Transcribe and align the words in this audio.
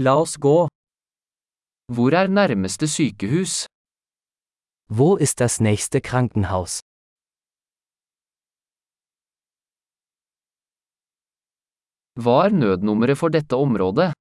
La 0.00 0.12
oss 0.14 0.36
gå. 0.38 0.68
Hvor 1.94 2.12
er 2.14 2.28
nærmeste 2.28 2.86
sykehus? 2.86 3.66
Wo 4.98 5.16
ist 5.16 5.40
das 5.40 5.58
nächste 5.60 6.00
Krankenhaus? 6.00 6.78
Hva 12.14 12.36
er 12.46 12.54
nødnummeret 12.62 13.18
for 13.18 13.34
dette 13.36 13.56
området? 13.56 14.12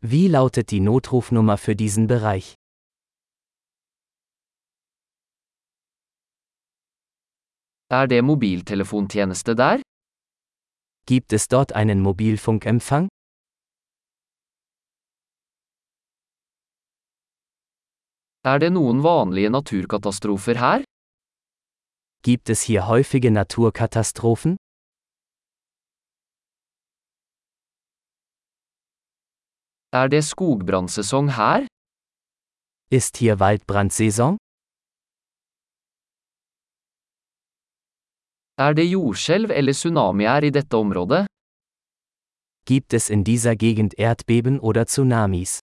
Wie 0.00 0.28
lautet 0.28 0.70
die 0.70 0.80
Notrufnummer 0.80 1.58
für 1.58 1.76
diesen 1.76 2.06
Bereich? 2.06 2.54
Er 7.90 8.06
det 8.06 8.24
mobiltelefontjeneste 8.24 9.54
der? 9.54 9.82
Gibt 11.06 11.32
es 11.34 11.48
dort 11.48 11.72
einen 11.72 12.00
Mobilfunkempfang? 12.00 13.08
Er 18.48 18.58
det 18.62 18.70
noen 18.72 19.02
vanlige 19.04 19.50
naturkatastrofer 19.50 20.56
her? 20.64 20.84
Gibt 22.22 22.48
es 22.54 22.60
hier 22.68 22.86
häufige 22.88 23.30
Naturkatastrophen? 23.30 24.56
Er 30.00 30.08
det 30.08 30.22
skogbrannsesong 30.24 31.28
her? 31.36 31.66
Ist 32.90 33.16
hier 33.16 33.38
Waldbrandsaison? 33.40 34.36
Er 38.56 38.72
det 38.74 38.86
jordskjelv 38.90 39.50
eller 39.50 39.72
tsunamier 39.72 40.42
i 40.48 40.50
dette 40.50 40.76
området? 40.76 41.26
Gibt 42.66 42.92
es 42.92 43.10
in 43.10 43.24
dieser 43.24 43.56
Gegend 43.56 43.98
Erdbeben 43.98 44.60
oder 44.60 44.86
Tsunamis? 44.86 45.60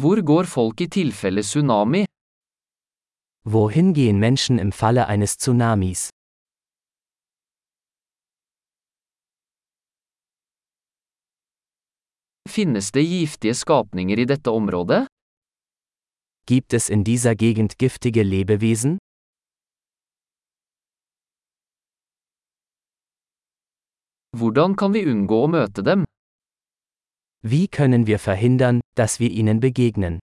Hvor 0.00 0.18
går 0.30 0.44
folk 0.56 0.80
i 0.80 0.86
tilfelle 0.86 1.42
tsunami? 1.42 2.04
Wohin 3.52 3.94
gehen 3.94 4.18
Menschen 4.20 4.58
im 4.64 4.70
Falle 4.72 5.06
eines 5.12 5.32
Tsunamis? 5.38 6.10
Finnes 12.48 12.92
det 12.92 13.04
giftige 13.12 13.54
skapninger 13.54 14.18
i 14.18 14.26
dette 14.32 14.50
området? 14.50 15.06
Gibt 16.46 16.72
es 16.78 16.90
in 16.90 17.02
dieser 17.04 17.34
Gegend 17.34 17.78
giftige 17.78 18.22
Lebewesen? 18.22 18.98
Hvordan 24.38 24.76
kan 24.76 24.92
vi 24.94 25.02
unngå 25.12 25.42
å 25.44 25.50
møte 25.56 25.82
dem? 25.82 26.06
Wie 27.42 27.68
können 27.68 28.06
wir 28.06 28.18
verhindern, 28.18 28.80
dass 28.96 29.20
wir 29.20 29.30
ihnen 29.30 29.60
begegnen? 29.60 30.18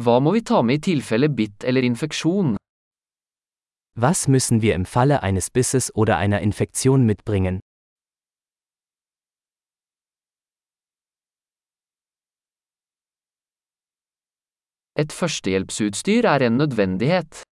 Hva 0.00 0.20
må 0.24 0.32
vi 0.32 0.40
ta 0.40 0.62
med 0.62 0.80
i 0.80 0.80
tilfelle 0.80 1.28
bitt 1.28 1.64
eller 1.64 1.84
infeksjon? 1.84 2.56
Was 3.94 4.28
müssen 4.28 4.62
wir 4.62 4.74
im 4.74 4.86
Falle 4.86 5.22
eines 5.22 5.50
Bisses 5.50 5.94
oder 5.94 6.16
einer 6.16 6.40
Infektion 6.40 7.04
mitbringen? 7.04 7.60
Et 14.96 15.12
førstehjelpsutstyr 15.12 16.24
er 16.24 16.40
en 16.46 16.56
nødvendighet. 16.56 17.49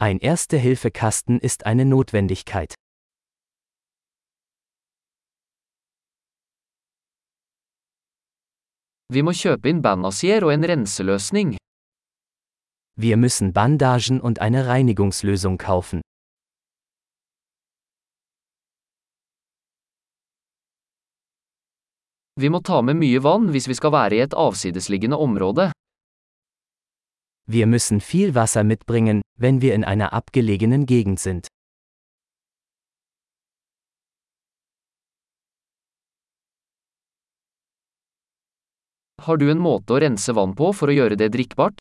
Ein 0.00 0.20
Erste-Hilfe-Kasten 0.20 1.40
ist 1.40 1.66
eine 1.66 1.84
Notwendigkeit. 1.84 2.74
Vi 9.12 9.22
må 9.26 9.34
kjøpe 9.34 9.66
inn 9.72 9.80
bandasier 9.82 10.46
og 10.46 10.52
en 10.54 10.62
renseløsning. 10.70 11.56
Wir 12.94 13.16
müssen 13.16 13.52
Bandagen 13.52 14.20
und 14.20 14.38
eine 14.38 14.68
Reinigungslösung 14.68 15.58
kaufen. 15.58 16.00
Vi 22.38 22.48
må 22.48 22.62
ta 22.62 22.82
med 22.82 23.02
mye 23.02 23.18
vann 23.18 23.50
hvis 23.50 23.66
vi 23.66 23.74
skal 23.74 23.90
være 23.98 24.14
i 24.14 24.22
et 24.28 24.38
avsidesliggende 24.46 25.18
område. 25.18 25.72
Wir 27.50 27.66
müssen 27.66 28.02
viel 28.02 28.34
Wasser 28.34 28.62
mitbringen, 28.62 29.22
wenn 29.38 29.62
wir 29.62 29.74
in 29.74 29.82
einer 29.82 30.12
abgelegenen 30.12 30.84
Gegend 30.84 31.18
sind. 31.18 31.48
Har 39.22 39.38
du 39.38 39.48
en 39.48 39.58
måte 39.58 39.96
å 39.96 40.00
rense 40.04 40.36
vann 40.36 40.52
på 40.60 40.74
for 40.76 40.92
å 40.92 40.96
gjøre 40.98 41.16
det 41.16 41.30
drikkbart? 41.32 41.80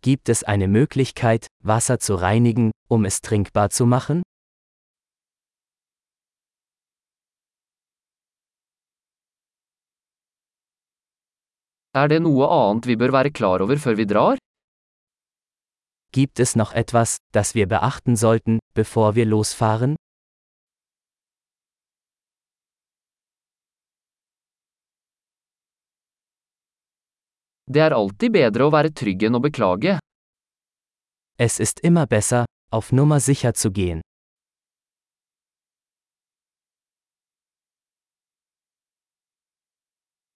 Gibt 0.00 0.28
es 0.28 0.44
eine 0.44 0.68
Möglichkeit, 0.68 1.48
Wasser 1.64 1.98
zu 1.98 2.14
reinigen, 2.14 2.70
um 2.88 3.04
es 3.04 3.20
trinkbar 3.20 3.70
zu 3.70 3.84
machen? 3.84 4.22
Er 11.96 12.08
det 12.08 12.18
noe 12.20 12.44
annet 12.52 12.86
vi 12.86 12.96
bør 13.00 13.12
være 13.16 13.32
klar 13.32 13.62
over 13.64 13.80
før 13.80 13.96
vi 13.96 14.04
drar? 14.04 14.36
Gibt 16.12 16.40
es 16.40 16.54
noch 16.56 16.72
etwas, 16.72 17.16
das 17.32 17.54
wir 17.54 17.66
beachten 17.66 18.16
sollten, 18.16 18.58
bevor 18.74 19.14
wir 19.14 19.24
losfahren? 19.24 19.96
Det 27.68 27.80
er 27.84 27.92
alltid 27.92 28.32
bedre 28.32 28.64
å 28.64 28.72
være 28.72 28.92
trygg 28.96 29.26
enn 29.28 29.36
å 29.36 29.44
beklage. 29.44 29.98
Es 31.36 31.60
ist 31.60 31.80
immer 31.80 32.06
besser, 32.06 32.44
auf 32.72 32.92
Nummer 32.92 33.20
sicher 33.20 33.52
zu 33.54 33.70
gehen. 33.70 34.00